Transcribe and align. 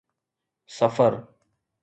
سفر 0.71 1.27